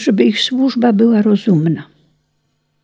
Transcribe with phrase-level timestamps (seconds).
[0.00, 1.86] żeby ich służba była rozumna.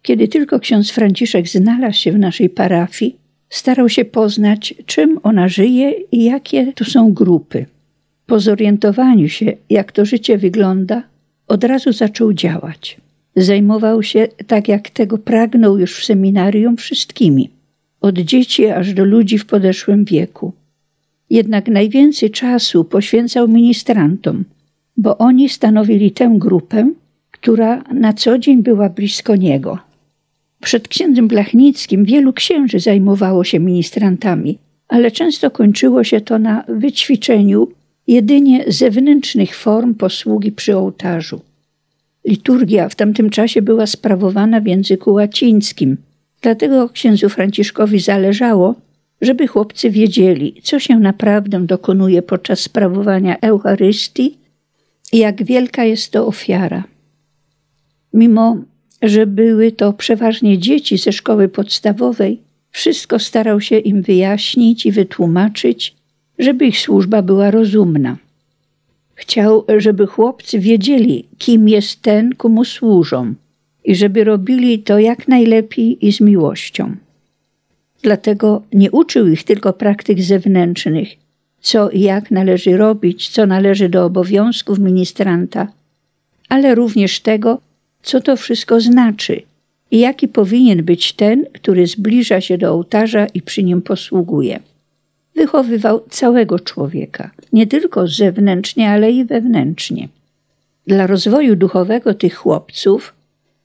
[0.02, 3.16] Kiedy tylko ksiądz Franciszek znalazł się w naszej parafii,
[3.48, 7.66] starał się poznać, czym ona żyje i jakie to są grupy.
[8.26, 11.02] Po zorientowaniu się, jak to życie wygląda,
[11.48, 12.96] od razu zaczął działać.
[13.36, 17.50] Zajmował się, tak jak tego pragnął już w seminarium, wszystkimi,
[18.00, 20.52] od dzieci aż do ludzi w podeszłym wieku.
[21.30, 24.44] Jednak najwięcej czasu poświęcał ministrantom,
[24.96, 26.90] bo oni stanowili tę grupę,
[27.46, 29.78] która na co dzień była blisko niego.
[30.62, 34.58] Przed księdzem Blachnickim wielu księży zajmowało się ministrantami,
[34.88, 37.68] ale często kończyło się to na wyćwiczeniu
[38.06, 41.40] jedynie zewnętrznych form posługi przy ołtarzu.
[42.24, 45.96] Liturgia w tamtym czasie była sprawowana w języku łacińskim,
[46.40, 48.74] dlatego księdzu Franciszkowi zależało,
[49.20, 54.38] żeby chłopcy wiedzieli, co się naprawdę dokonuje podczas sprawowania Eucharystii
[55.12, 56.95] i jak wielka jest to ofiara.
[58.16, 58.56] Mimo,
[59.02, 65.94] że były to przeważnie dzieci ze szkoły podstawowej, wszystko starał się im wyjaśnić i wytłumaczyć,
[66.38, 68.16] żeby ich służba była rozumna.
[69.14, 73.34] Chciał, żeby chłopcy wiedzieli, kim jest ten, komu służą
[73.84, 76.96] i żeby robili to jak najlepiej i z miłością.
[78.02, 81.08] Dlatego nie uczył ich tylko praktyk zewnętrznych,
[81.60, 85.68] co i jak należy robić, co należy do obowiązków ministranta,
[86.48, 87.65] ale również tego,
[88.06, 89.42] co to wszystko znaczy
[89.90, 94.60] i jaki powinien być ten, który zbliża się do ołtarza i przy nim posługuje.
[95.34, 100.08] Wychowywał całego człowieka, nie tylko zewnętrznie, ale i wewnętrznie.
[100.86, 103.14] Dla rozwoju duchowego tych chłopców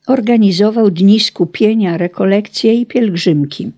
[0.07, 3.71] organizował dni skupienia, rekolekcje i pielgrzymki.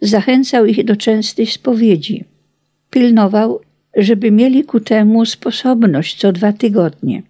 [0.00, 2.24] Zachęcał ich do częstych spowiedzi.
[2.90, 3.60] Pilnował,
[3.96, 7.22] żeby mieli ku temu sposobność co dwa tygodnie.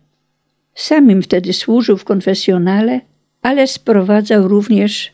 [0.75, 3.01] Sam im wtedy służył w konfesjonale,
[3.43, 5.13] ale sprowadzał również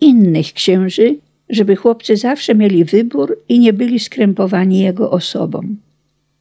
[0.00, 1.16] innych księży,
[1.48, 5.62] żeby chłopcy zawsze mieli wybór i nie byli skrępowani jego osobą.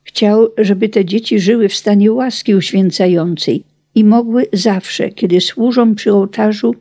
[0.03, 3.63] Chciał, żeby te dzieci żyły w stanie łaski uświęcającej
[3.95, 6.75] i mogły zawsze, kiedy służą przy ołtarzu,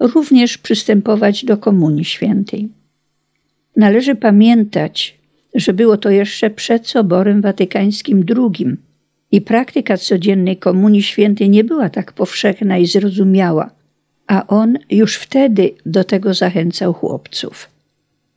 [0.00, 2.68] również przystępować do Komunii Świętej.
[3.76, 5.18] Należy pamiętać,
[5.54, 8.76] że było to jeszcze przed Soborem Watykańskim II
[9.32, 13.70] i praktyka codziennej Komunii Świętej nie była tak powszechna i zrozumiała,
[14.26, 17.68] a on już wtedy do tego zachęcał chłopców.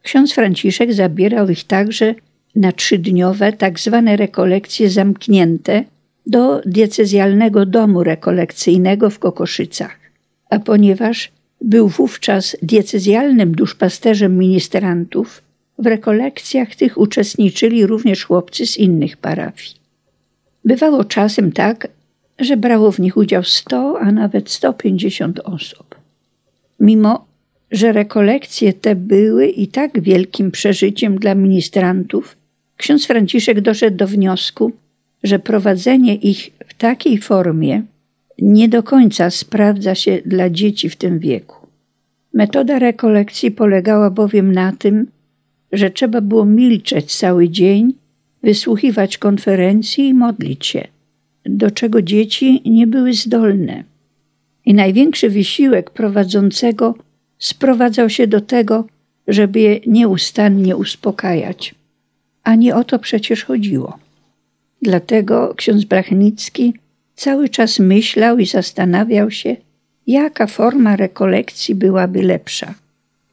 [0.02, 2.16] Ksiądz Franciszek zabierał ich także
[2.56, 5.84] na trzydniowe, tak zwane rekolekcje zamknięte
[6.28, 10.00] do diecezjalnego domu rekolekcyjnego w Kokoszycach.
[10.50, 11.32] A ponieważ
[11.62, 15.42] był wówczas diecezjalnym duszpasterzem ministrantów,
[15.80, 19.81] w rekolekcjach tych uczestniczyli również chłopcy z innych parafii.
[20.66, 21.88] Bywało czasem tak,
[22.40, 25.96] że brało w nich udział 100, a nawet 150 osób.
[26.80, 27.26] Mimo,
[27.72, 32.36] że rekolekcje te były i tak wielkim przeżyciem dla ministrantów,
[32.78, 34.72] ksiądz Franciszek doszedł do wniosku,
[35.24, 37.84] że prowadzenie ich w takiej formie
[38.40, 41.56] nie do końca sprawdza się dla dzieci w tym wieku.
[42.34, 45.08] Metoda rekolekcji polegała bowiem na tym,
[45.72, 47.94] że trzeba było milczeć cały dzień,
[48.44, 50.88] wysłuchiwać konferencji i modlić się,
[51.46, 53.84] do czego dzieci nie były zdolne.
[54.66, 56.96] I największy wysiłek prowadzącego
[57.40, 58.86] sprowadzał się do tego,
[59.28, 61.76] żeby je nieustannie uspokajać.
[62.44, 63.98] A nie o to przecież chodziło.
[64.82, 66.74] Dlatego ksiądz Brachnicki
[67.16, 69.56] cały czas myślał i zastanawiał się,
[70.08, 72.74] jaka forma rekolekcji byłaby lepsza,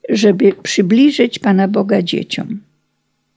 [0.08, 2.60] żeby przybliżyć Pana Boga dzieciom.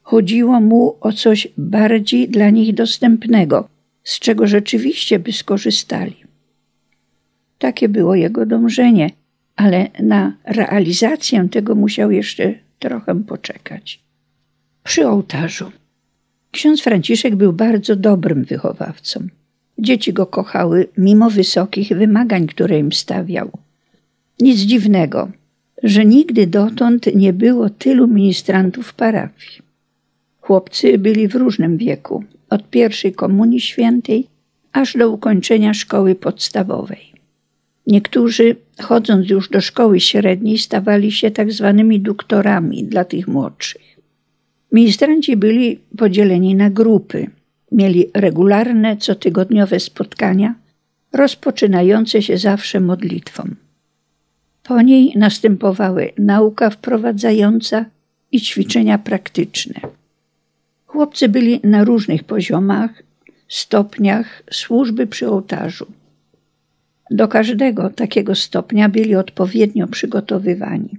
[0.02, 3.70] Chodziło mu o coś bardziej dla nich dostępnego,
[4.04, 6.16] z czego rzeczywiście by skorzystali.
[7.60, 9.10] Takie było jego dążenie,
[9.56, 14.00] ale na realizację tego musiał jeszcze trochę poczekać.
[14.84, 15.72] Przy ołtarzu.
[16.52, 19.28] Ksiądz Franciszek był bardzo dobrym wychowawcą.
[19.78, 23.52] Dzieci go kochały mimo wysokich wymagań, które im stawiał.
[24.40, 25.32] Nic dziwnego,
[25.84, 29.71] że nigdy dotąd nie było tylu ministrantów parafii.
[30.41, 34.28] Chłopcy byli w różnym wieku, od pierwszej komunii świętej
[34.72, 37.11] aż do ukończenia szkoły podstawowej.
[37.88, 43.99] Niektórzy, chodząc już do szkoły średniej, stawali się tak zwanymi doktorami dla tych młodszych.
[44.72, 47.28] Ministranci byli podzieleni na grupy.
[47.72, 50.55] Mieli regularne, cotygodniowe spotkania,
[51.14, 53.44] rozpoczynające się zawsze modlitwą.
[54.64, 57.85] Po niej następowały nauka wprowadzająca
[58.32, 60.01] i ćwiczenia praktyczne.
[60.91, 63.03] Chłopcy byli na różnych poziomach,
[63.47, 65.85] stopniach służby przy ołtarzu.
[67.11, 70.97] Do każdego takiego stopnia byli odpowiednio przygotowywani.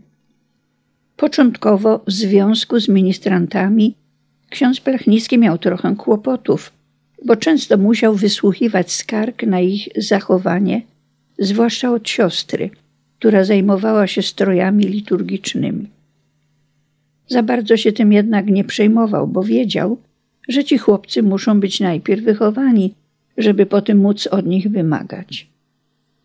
[1.17, 3.95] Początkowo w związku z ministrantami
[4.51, 6.73] ksiądz Plechnicki miał trochę kłopotów,
[7.25, 10.83] bo często musiał wysłuchiwać skarg na ich zachowanie,
[11.39, 12.71] zwłaszcza od siostry,
[13.19, 16.02] która zajmowała się strojami liturgicznymi.
[17.29, 19.99] Za bardzo się tym jednak nie przejmował, bo wiedział,
[20.49, 22.95] że ci chłopcy muszą być najpierw wychowani,
[23.39, 25.47] żeby potem móc od nich wymagać.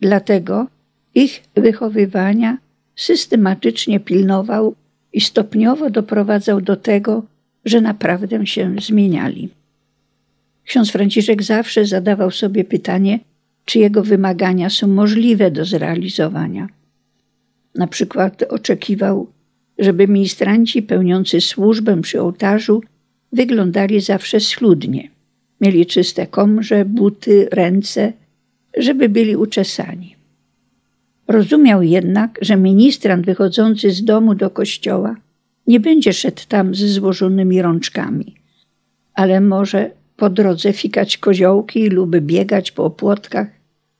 [0.01, 0.67] Dlatego
[1.15, 2.57] ich wychowywania
[2.95, 4.75] systematycznie pilnował
[5.13, 7.23] i stopniowo doprowadzał do tego,
[7.65, 9.49] że naprawdę się zmieniali.
[10.65, 13.19] Ksiądz Franciszek zawsze zadawał sobie pytanie,
[13.65, 16.67] czy jego wymagania są możliwe do zrealizowania.
[17.75, 19.27] Na przykład oczekiwał,
[19.79, 22.81] żeby ministranci pełniący służbę przy ołtarzu
[23.33, 25.09] wyglądali zawsze schludnie.
[25.61, 28.13] Mieli czyste komrze, buty, ręce,
[28.77, 30.15] żeby byli uczesani.
[31.27, 35.15] Rozumiał jednak, że ministrant wychodzący z domu do kościoła
[35.67, 38.35] nie będzie szedł tam z złożonymi rączkami,
[39.13, 43.47] ale może po drodze fikać koziołki lub biegać po opłotkach,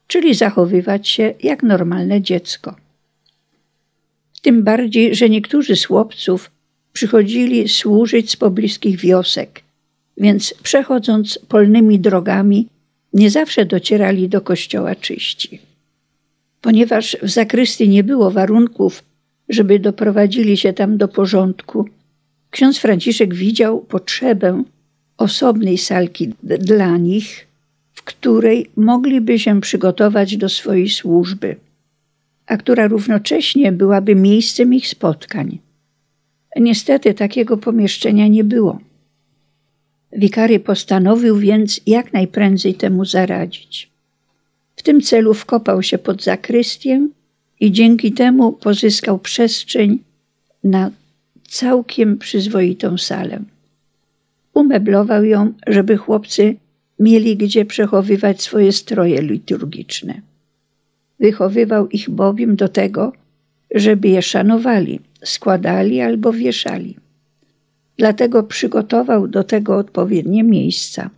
[0.07, 2.75] czyli zachowywać się jak normalne dziecko.
[4.41, 6.51] Tym bardziej, że niektórzy z chłopców
[6.93, 9.61] przychodzili służyć z pobliskich wiosek,
[10.17, 12.67] więc przechodząc polnymi drogami,
[13.13, 15.59] nie zawsze docierali do kościoła czyści.
[16.61, 19.03] Ponieważ w zakrystii nie było warunków,
[19.49, 21.89] żeby doprowadzili się tam do porządku,
[22.49, 24.63] ksiądz Franciszek widział potrzebę
[25.17, 27.47] osobnej salki dla nich,
[27.93, 31.55] w której mogliby się przygotować do swojej służby,
[32.47, 35.59] a która równocześnie byłaby miejscem ich spotkań.
[36.55, 38.79] Niestety takiego pomieszczenia nie było.
[40.11, 43.89] Wikary postanowił więc jak najprędzej temu zaradzić.
[44.75, 47.07] W tym celu wkopał się pod zakrystię
[47.59, 49.99] i dzięki temu pozyskał przestrzeń
[50.63, 50.91] na
[51.49, 53.39] całkiem przyzwoitą salę.
[54.53, 56.55] Umeblował ją, żeby chłopcy
[56.99, 60.21] mieli gdzie przechowywać swoje stroje liturgiczne.
[61.19, 63.13] Wychowywał ich bowiem do tego,
[63.75, 66.97] żeby je szanowali, składali albo wieszali.
[67.97, 71.09] Dlatego przygotował do tego odpowiednie miejsca.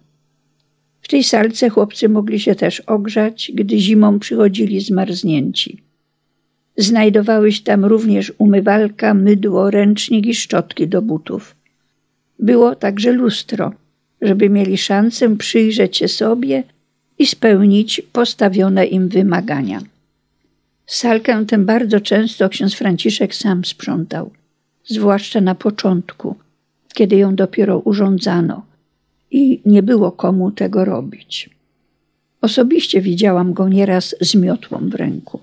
[1.01, 5.83] W tej salce chłopcy mogli się też ogrzać, gdy zimą przychodzili zmarznięci.
[6.77, 11.55] Znajdowały się tam również umywalka, mydło, ręcznik i szczotki do butów.
[12.39, 13.73] Było także lustro,
[14.21, 16.63] żeby mieli szansę przyjrzeć się sobie
[17.19, 19.81] i spełnić postawione im wymagania.
[20.85, 24.31] Salkę tę bardzo często ksiądz Franciszek sam sprzątał,
[24.85, 26.35] zwłaszcza na początku,
[26.93, 28.65] kiedy ją dopiero urządzano
[29.31, 31.49] i nie było komu tego robić.
[32.41, 35.39] Osobiście widziałam go nieraz z miotłą w ręku.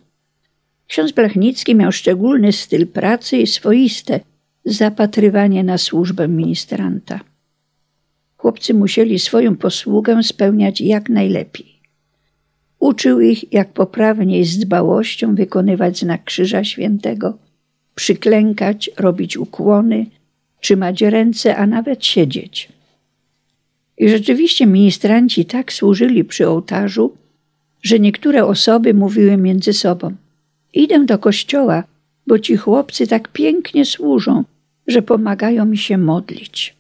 [0.86, 4.20] Ksiądz Blachnicki miał szczególny styl pracy i swoiste
[4.64, 7.20] zapatrywanie na służbę ministranta.
[8.46, 11.66] Chłopcy musieli swoją posługę spełniać jak najlepiej.
[12.78, 17.38] Uczył ich, jak poprawnie i z dbałością wykonywać znak Krzyża Świętego,
[17.94, 20.06] przyklękać, robić ukłony,
[20.60, 22.68] trzymać ręce, a nawet siedzieć.
[23.98, 27.16] I rzeczywiście ministranci tak służyli przy ołtarzu,
[27.82, 30.14] że niektóre osoby mówiły między sobą:
[30.74, 31.84] Idę do kościoła,
[32.26, 34.44] bo ci chłopcy tak pięknie służą,
[34.86, 36.76] że pomagają mi się modlić.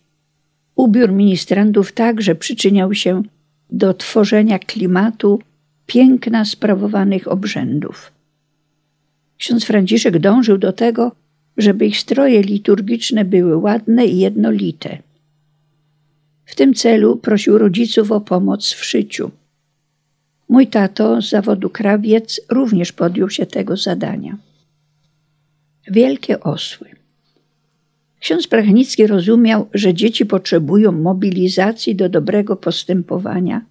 [0.76, 3.22] Ubiór ministrantów także przyczyniał się
[3.70, 5.40] do tworzenia klimatu
[5.86, 8.12] piękna sprawowanych obrzędów.
[9.38, 11.12] Ksiądz Franciszek dążył do tego,
[11.56, 14.98] żeby ich stroje liturgiczne były ładne i jednolite.
[16.44, 19.30] W tym celu prosił rodziców o pomoc w szyciu.
[20.48, 24.36] Mój tato z zawodu krawiec również podjął się tego zadania.
[25.90, 26.95] Wielkie osły.
[28.20, 33.62] Ksiądz Prachnicki rozumiał, że dzieci potrzebują mobilizacji do dobrego postępowania–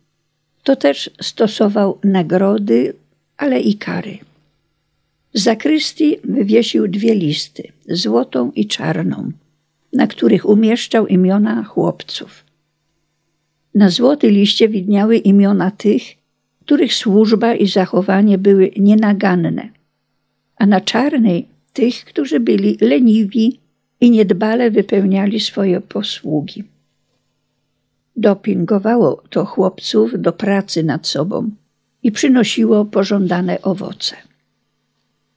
[0.66, 2.94] to też stosował nagrody,
[3.38, 4.18] ale i kary.
[5.34, 9.32] Z zakrystii wywiesił dwie listy, złotą i czarną,
[9.94, 12.44] na których umieszczał imiona chłopców.
[13.76, 16.04] Na złotej liście widniały imiona tych,
[16.66, 19.70] których służba i zachowanie były nienaganne,
[20.58, 23.60] a na czarnej tych, którzy byli leniwi
[24.02, 26.64] i niedbale wypełniali swoje posługi.
[28.16, 31.50] Dopingowało to chłopców do pracy nad sobą
[32.04, 34.16] i przynosiło pożądane owoce.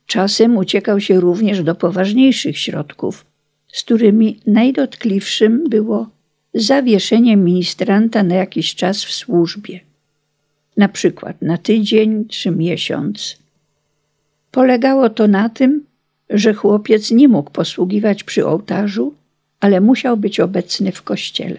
[0.07, 3.25] Czasem uciekał się również do poważniejszych środków,
[3.73, 6.09] z którymi najdotkliwszym było
[6.55, 9.81] zawieszenie ministranta na jakiś czas w służbie.
[10.77, 13.39] na przykład na tydzień czy miesiąc.
[14.51, 15.85] Polegało to na tym,
[16.31, 19.15] że chłopiec nie mógł posługiwać przy ołtarzu,
[19.61, 21.59] ale musiał być obecny w kościele.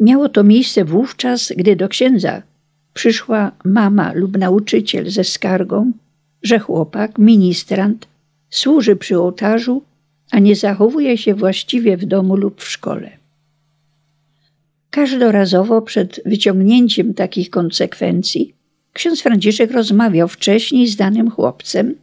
[0.00, 2.42] Miało to miejsce wówczas, gdy do księdza
[2.94, 5.92] przyszła mama lub nauczyciel ze skargą,
[6.42, 8.08] że chłopak, ministrant,
[8.50, 9.82] służy przy ołtarzu,
[10.30, 13.10] a nie zachowuje się właściwie w domu lub w szkole.
[14.90, 18.54] Każdorazowo przed wyciągnięciem takich konsekwencji
[18.92, 21.94] ksiądz Franciszek rozmawiał wcześniej z danym chłopcem,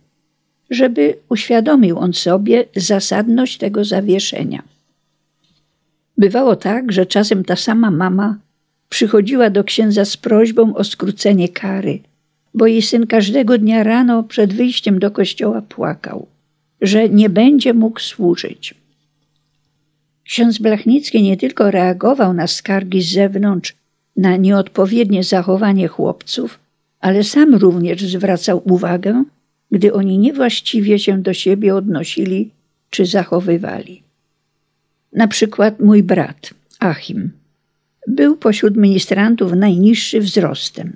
[0.70, 4.64] żeby uświadomił on sobie zasadność tego zawieszenia.
[6.18, 8.38] Bywało tak, że czasem ta sama mama
[8.90, 12.00] przychodziła do księdza z prośbą o skrócenie kary,
[12.54, 16.28] bo jej syn każdego dnia rano przed wyjściem do kościoła płakał,
[16.82, 18.76] że nie będzie mógł służyć.
[20.24, 23.76] Ksiądz Blachnicki nie tylko reagował na skargi z zewnątrz,
[24.18, 26.60] na nieodpowiednie zachowanie chłopców,
[27.00, 29.24] ale sam również zwracał uwagę,
[29.72, 32.52] gdy oni niewłaściwie się do siebie odnosili
[32.90, 34.04] czy zachowywali.
[35.14, 37.32] Na przykład mój brat, Achim,
[38.08, 40.96] był pośród ministrantów najniższy wzrostem.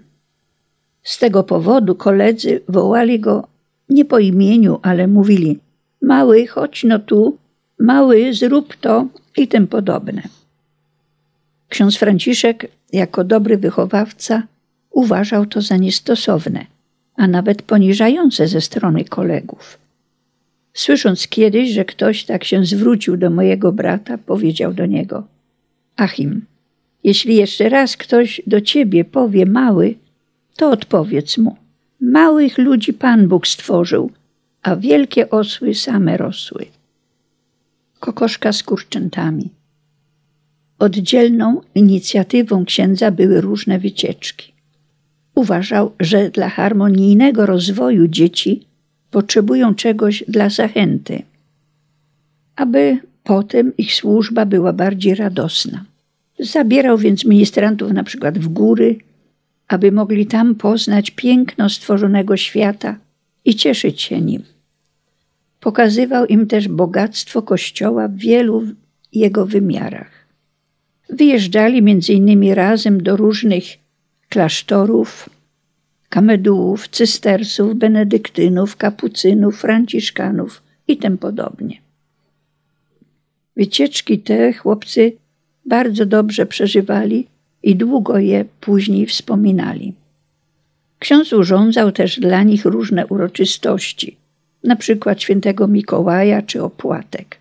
[1.03, 3.47] Z tego powodu koledzy wołali go
[3.89, 5.59] nie po imieniu, ale mówili:
[6.01, 7.37] Mały, chodź no tu,
[7.79, 10.21] mały, zrób to i tym podobne.
[11.69, 14.43] Ksiądz Franciszek, jako dobry wychowawca,
[14.91, 16.65] uważał to za niestosowne,
[17.15, 19.77] a nawet poniżające ze strony kolegów.
[20.73, 25.23] Słysząc kiedyś, że ktoś tak się zwrócił do mojego brata, powiedział do niego:
[25.95, 26.45] Achim,
[27.03, 29.95] jeśli jeszcze raz ktoś do ciebie powie mały,
[30.55, 31.57] to odpowiedz mu:
[32.01, 34.11] Małych ludzi Pan Bóg stworzył,
[34.63, 36.65] a wielkie osły same rosły.
[37.99, 39.49] Kokoszka z kurczętami.
[40.79, 44.52] Oddzielną inicjatywą księdza były różne wycieczki.
[45.35, 48.67] Uważał, że dla harmonijnego rozwoju dzieci
[49.11, 51.23] potrzebują czegoś dla zachęty,
[52.55, 55.85] aby potem ich służba była bardziej radosna.
[56.39, 58.97] Zabierał więc ministrantów na przykład w góry,
[59.67, 62.95] aby mogli tam poznać piękno stworzonego świata
[63.45, 64.43] i cieszyć się nim.
[65.59, 68.63] Pokazywał im też bogactwo Kościoła w wielu
[69.13, 70.11] jego wymiarach.
[71.09, 73.63] Wyjeżdżali między innymi razem do różnych
[74.33, 75.29] klasztorów,
[76.09, 81.77] kamedułów, cystersów, benedyktynów, kapucynów, franciszkanów i tym podobnie.
[83.57, 85.13] Wycieczki te chłopcy
[85.65, 87.27] bardzo dobrze przeżywali
[87.63, 89.93] i długo je później wspominali.
[90.99, 94.17] Ksiądz urządzał też dla nich różne uroczystości,
[94.63, 97.37] na przykład świętego Mikołaja czy opłatek.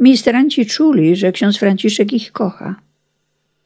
[0.00, 2.74] Ministranci czuli, że ksiądz Franciszek ich kocha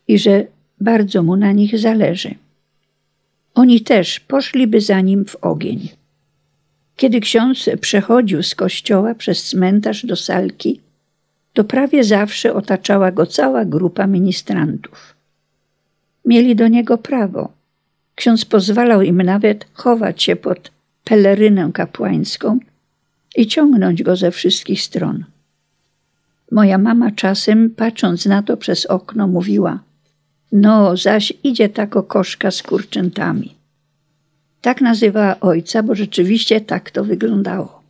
[0.08, 2.34] i że bardzo mu na nich zależy.
[3.54, 5.88] Oni też poszliby za nim w ogień.
[6.96, 10.80] Kiedy ksiądz przechodził z kościoła przez cmentarz do salki,
[11.52, 15.14] to prawie zawsze otaczała go cała grupa ministrantów.
[16.24, 17.52] Mieli do niego prawo.
[18.14, 20.70] Ksiądz pozwalał im nawet chować się pod
[21.04, 22.58] pelerynę kapłańską
[23.36, 25.24] i ciągnąć go ze wszystkich stron.
[26.52, 29.78] Moja mama czasem, patrząc na to przez okno, mówiła:
[30.52, 33.54] No, zaś idzie ta kokoszka z kurczętami.
[34.60, 37.82] Tak nazywała ojca, bo rzeczywiście tak to wyglądało.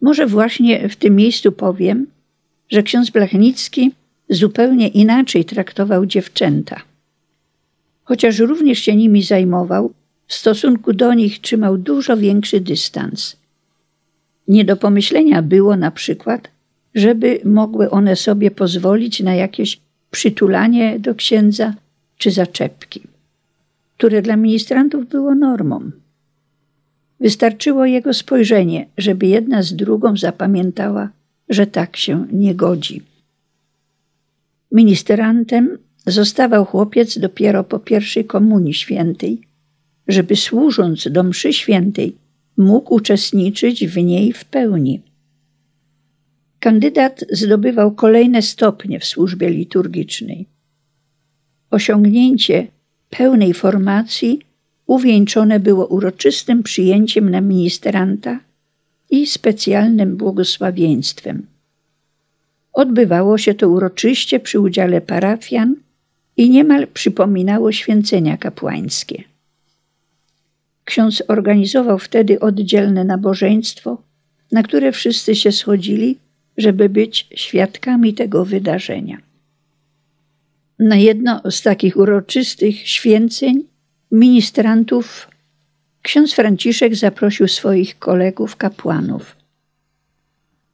[0.00, 2.06] Może właśnie w tym miejscu powiem,
[2.70, 3.92] że ksiądz Blachnicki
[4.28, 6.82] zupełnie inaczej traktował dziewczęta.
[8.04, 9.92] Chociaż również się nimi zajmował,
[10.26, 13.36] w stosunku do nich trzymał dużo większy dystans.
[14.48, 16.48] Nie do pomyślenia było na przykład,
[16.94, 19.80] żeby mogły one sobie pozwolić na jakieś
[20.12, 21.74] przytulanie do księdza
[22.18, 23.00] czy zaczepki,
[23.96, 25.90] które dla ministrantów było normą.
[27.20, 31.08] Wystarczyło jego spojrzenie, żeby jedna z drugą zapamiętała,
[31.48, 33.02] że tak się nie godzi.
[34.72, 39.40] Ministrantem zostawał chłopiec dopiero po pierwszej komunii świętej,
[40.08, 42.16] żeby służąc do mszy świętej
[42.56, 45.00] mógł uczestniczyć w niej w pełni.
[46.62, 50.46] Kandydat zdobywał kolejne stopnie w służbie liturgicznej.
[51.70, 52.66] Osiągnięcie
[53.10, 54.40] pełnej formacji
[54.86, 58.40] uwieńczone było uroczystym przyjęciem na ministranta
[59.10, 61.46] i specjalnym błogosławieństwem.
[62.72, 65.76] Odbywało się to uroczyście przy udziale parafian
[66.36, 69.22] i niemal przypominało święcenia kapłańskie.
[70.84, 74.02] Ksiądz organizował wtedy oddzielne nabożeństwo,
[74.52, 76.18] na które wszyscy się schodzili,
[76.56, 79.18] żeby być świadkami tego wydarzenia.
[80.78, 83.64] Na jedno z takich uroczystych święceń
[84.12, 85.28] ministrantów
[86.02, 89.36] ksiądz Franciszek zaprosił swoich kolegów kapłanów.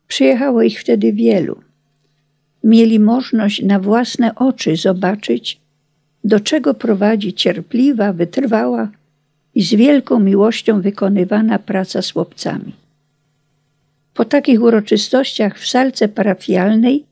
[0.08, 1.61] Przyjechało ich wtedy wielu.
[2.64, 5.61] Mieli możliwość na własne oczy zobaczyć,
[6.25, 8.88] do czego prowadzi cierpliwa, wytrwała
[9.54, 12.73] i z wielką miłością wykonywana praca z chłopcami.
[14.18, 17.04] Po takich uroczystościach w salce parafialnej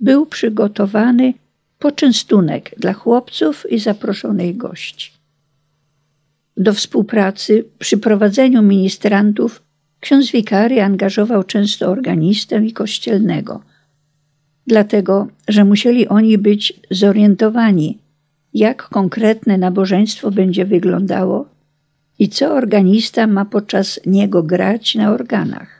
[0.00, 1.34] był przygotowany
[1.78, 5.12] poczęstunek dla chłopców i zaproszonych gości.
[6.56, 9.62] Do współpracy przy prowadzeniu ministrantów
[10.00, 13.62] ksiądz wikary angażował często organistę i kościelnego,
[14.66, 17.98] dlatego że musieli oni być zorientowani,
[18.54, 21.48] jak konkretne nabożeństwo będzie wyglądało
[22.18, 25.75] i co organista ma podczas niego grać na organach.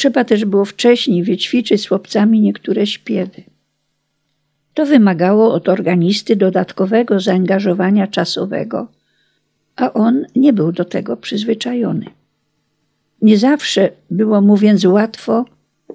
[0.00, 3.42] Trzeba też było wcześniej wyćwiczyć z chłopcami niektóre śpiewy.
[4.74, 8.88] To wymagało od organisty dodatkowego zaangażowania czasowego,
[9.76, 12.06] a on nie był do tego przyzwyczajony.
[13.22, 15.44] Nie zawsze było mu więc łatwo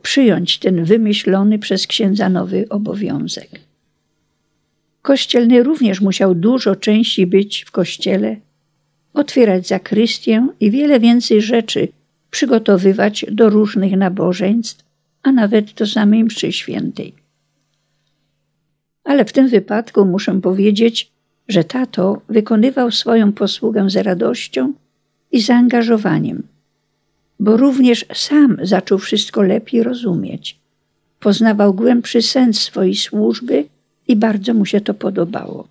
[0.02, 3.50] przyjąć ten wymyślony przez księdza nowy obowiązek.
[5.02, 8.36] Kościelny również musiał dużo częściej być w kościele,
[9.14, 11.88] otwierać zakrystię i wiele więcej rzeczy
[12.36, 14.86] przygotowywać do różnych nabożeństw,
[15.24, 17.14] a nawet do samej mszy świętej.
[19.04, 21.12] Ale w tym wypadku muszę powiedzieć,
[21.48, 24.74] że tato wykonywał swoją posługę z radością
[25.32, 26.44] i zaangażowaniem,
[27.40, 30.60] bo również sam zaczął wszystko lepiej rozumieć.
[31.20, 33.66] Poznawał głębszy sens swojej służby
[34.08, 35.68] i bardzo mu się to podobało.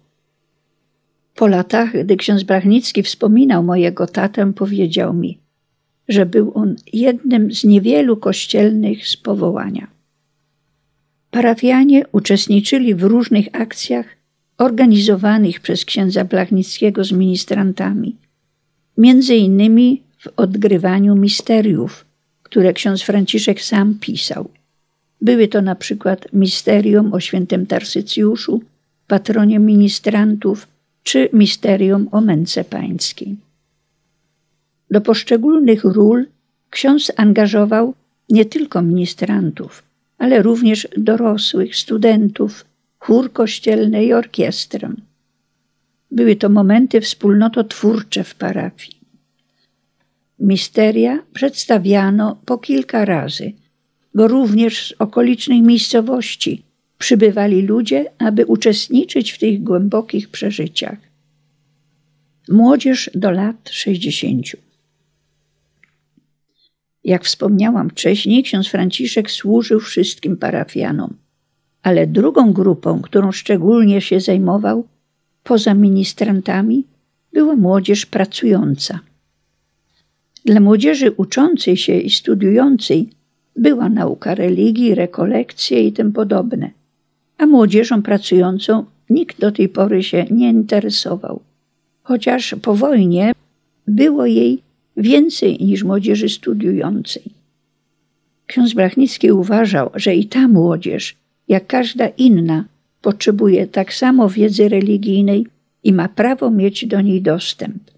[1.35, 5.43] Po latach, gdy ksiądz Brachnicki wspominał mojego tatę, powiedział mi,
[6.08, 9.87] że był on jednym z niewielu kościelnych z powołania.
[11.30, 14.06] Parafianie uczestniczyli w różnych akcjach
[14.58, 18.16] organizowanych przez księdza Blachnickiego z ministrantami,
[18.99, 22.04] między innymi w odgrywaniu misteriów,
[22.42, 24.50] które ksiądz Franciszek sam pisał.
[25.20, 28.62] Były to na przykład misterium o świętym Tarsycjuszu,
[29.07, 30.68] patronie ministrantów,
[31.02, 33.37] czy misterium o męce pańskiej.
[34.90, 36.27] Do poszczególnych ról
[36.70, 37.94] ksiądz angażował
[38.29, 39.83] nie tylko ministrantów,
[40.18, 42.64] ale również dorosłych, studentów,
[42.99, 44.92] chór kościelny i orkiestrę.
[46.11, 48.99] Były to momenty wspólnototwórcze w parafii.
[50.38, 53.53] Misteria przedstawiano po kilka razy,
[54.14, 56.62] bo również z okolicznych miejscowości
[56.99, 60.99] przybywali ludzie, aby uczestniczyć w tych głębokich przeżyciach.
[62.49, 64.47] Młodzież do lat 60.
[67.04, 71.14] Jak wspomniałam wcześniej, ksiądz Franciszek służył wszystkim parafianom,
[71.82, 74.86] ale drugą grupą, którą szczególnie się zajmował,
[75.42, 76.84] poza ministrantami,
[77.32, 79.00] była młodzież pracująca.
[80.44, 83.08] Dla młodzieży uczącej się i studiującej
[83.56, 86.70] była nauka religii, rekolekcje i tym podobne–
[87.38, 91.40] a młodzieżą pracującą nikt do tej pory się nie interesował,
[92.02, 93.32] chociaż po wojnie
[93.86, 94.62] było jej
[94.96, 97.22] więcej niż młodzieży studiującej.
[98.46, 101.16] Ksiądz Brachnicki uważał, że i ta młodzież,
[101.48, 102.64] jak każda inna,
[103.02, 105.46] potrzebuje tak samo wiedzy religijnej
[105.85, 107.90] i ma prawo mieć do niej dostęp.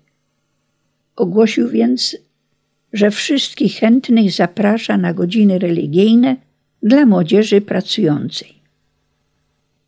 [1.17, 2.17] Ogłosił więc,
[2.93, 6.37] że wszystkich chętnych zaprasza na godziny religijne
[6.83, 8.57] dla młodzieży pracującej.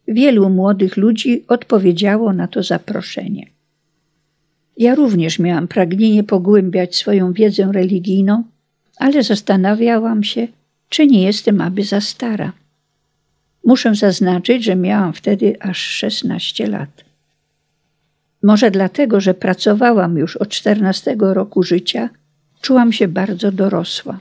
[0.09, 3.47] Wielu młodych ludzi odpowiedziało na to zaproszenie.
[4.79, 8.45] Ja również miałam pragnienie pogłębiać swoją wiedzę religijną,
[8.97, 10.49] ale zastanawiałam się,
[10.89, 12.53] czy nie jestem aby za stara.
[13.65, 17.05] Muszę zaznaczyć, że miałam wtedy aż 16 lat.
[18.43, 22.09] Może dlatego, że pracowałam już od 14 roku życia,
[22.61, 24.19] czułam się bardzo dorosła.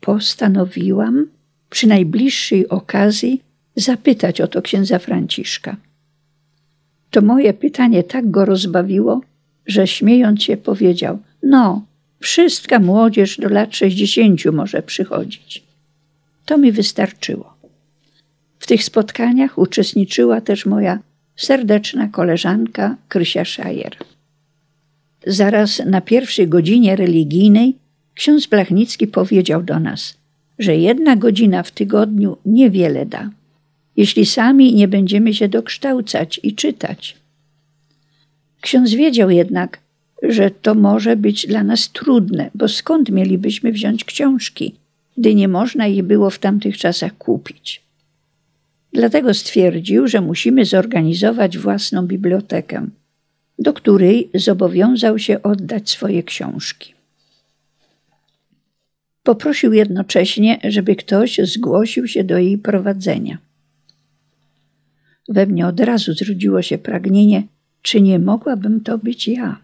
[0.00, 1.26] Postanowiłam
[1.70, 3.42] przy najbliższej okazji
[3.76, 5.76] zapytać o to księdza Franciszka.
[7.10, 9.20] To moje pytanie tak go rozbawiło,
[9.66, 11.84] że śmiejąc się powiedział: No,
[12.20, 15.62] wszystka młodzież do lat sześćdziesięciu może przychodzić.
[16.44, 17.54] To mi wystarczyło.
[18.58, 20.98] W tych spotkaniach uczestniczyła też moja
[21.36, 23.96] serdeczna koleżanka Krysia Szajer.
[25.26, 27.76] Zaraz na pierwszej godzinie religijnej
[28.14, 30.16] ksiądz Blachnicki powiedział do nas,
[30.58, 33.30] że jedna godzina w tygodniu niewiele da
[33.96, 37.16] jeśli sami nie będziemy się dokształcać i czytać.
[38.62, 39.78] Ksiądz wiedział jednak,
[40.22, 44.74] że to może być dla nas trudne, bo skąd mielibyśmy wziąć książki,
[45.18, 47.82] gdy nie można je było w tamtych czasach kupić.
[48.92, 52.86] Dlatego stwierdził, że musimy zorganizować własną bibliotekę,
[53.58, 56.94] do której zobowiązał się oddać swoje książki.
[59.22, 63.38] Poprosił jednocześnie, żeby ktoś zgłosił się do jej prowadzenia.
[65.28, 67.42] We mnie od razu zrodziło się pragnienie,
[67.82, 69.58] czy nie mogłabym to być ja.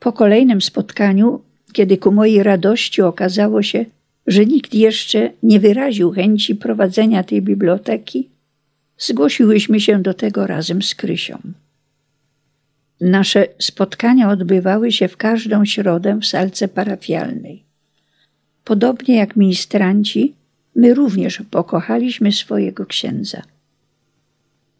[0.00, 1.40] Po kolejnym spotkaniu,
[1.72, 3.84] kiedy ku mojej radości okazało się,
[4.26, 8.28] że nikt jeszcze nie wyraził chęci prowadzenia tej biblioteki,
[8.98, 11.38] zgłosiłyśmy się do tego razem z Krysią.
[13.00, 17.62] Nasze spotkania odbywały się w każdą środę w salce parafialnej.
[18.64, 20.34] Podobnie jak ministranci,
[20.74, 23.42] my również pokochaliśmy swojego księdza.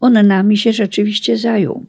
[0.01, 1.85] On nami się rzeczywiście zajął.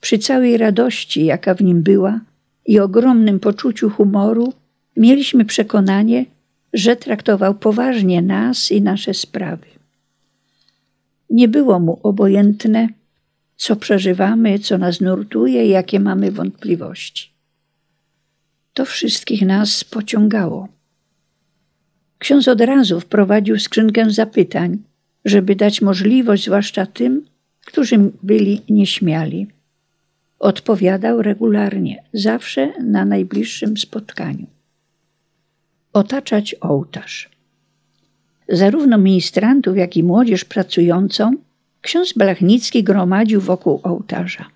[0.00, 2.20] Przy całej radości, jaka w nim była,
[2.66, 4.52] i ogromnym poczuciu humoru,
[4.96, 6.26] mieliśmy przekonanie,
[6.72, 9.66] że traktował poważnie nas i nasze sprawy.
[11.30, 12.88] Nie było mu obojętne,
[13.56, 17.30] co przeżywamy, co nas nurtuje, jakie mamy wątpliwości.
[18.74, 20.68] To wszystkich nas pociągało.
[22.18, 24.78] Ksiądz od razu wprowadził skrzynkę zapytań,
[25.24, 27.24] żeby dać możliwość, zwłaszcza tym,
[27.66, 29.46] którzy byli nieśmiali.
[30.38, 34.46] Odpowiadał regularnie, zawsze na najbliższym spotkaniu.
[35.92, 37.30] Otaczać ołtarz.
[38.48, 41.32] Zarówno ministrantów, jak i młodzież pracującą
[41.80, 44.46] ksiądz Blachnicki gromadził wokół ołtarza.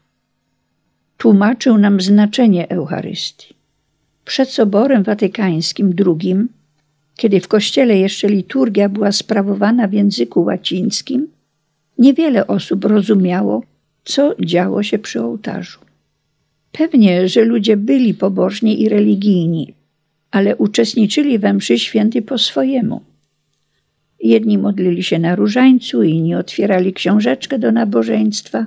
[1.16, 3.54] Tłumaczył nam znaczenie Eucharystii.
[4.24, 6.36] Przed Soborem Watykańskim II,
[7.16, 11.28] kiedy w kościele jeszcze liturgia była sprawowana w języku łacińskim,
[11.98, 13.62] niewiele osób rozumiało,
[14.10, 15.78] co działo się przy ołtarzu.
[16.72, 19.74] Pewnie, że ludzie byli pobożni i religijni,
[20.30, 23.00] ale uczestniczyli we mszy świętej po swojemu.
[24.20, 28.66] Jedni modlili się na różańcu, inni otwierali książeczkę do nabożeństwa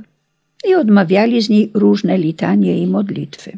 [0.70, 3.58] i odmawiali z niej różne litanie i modlitwy.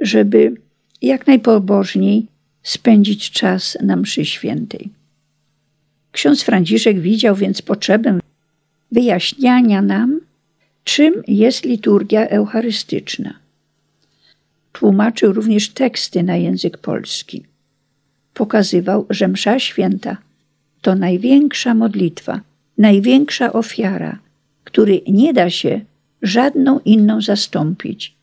[0.00, 0.54] Żeby
[1.02, 2.26] jak najpobożniej
[2.62, 4.88] spędzić czas na mszy świętej.
[6.12, 8.18] Ksiądz Franciszek widział więc potrzebę
[8.92, 10.19] wyjaśniania nam,
[10.90, 13.34] czym jest liturgia eucharystyczna.
[14.72, 17.44] Tłumaczył również teksty na język polski.
[18.34, 20.16] Pokazywał, że msza święta
[20.80, 22.40] to największa modlitwa,
[22.78, 24.18] największa ofiara,
[24.64, 25.80] której nie da się
[26.22, 28.14] żadną inną zastąpić,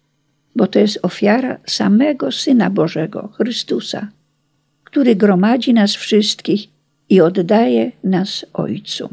[0.56, 4.08] bo to jest ofiara samego Syna Bożego, Chrystusa,
[4.84, 6.68] który gromadzi nas wszystkich
[7.10, 9.10] i oddaje nas Ojcu.